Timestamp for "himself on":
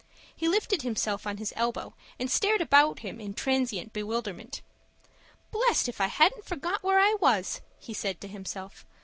0.81-1.37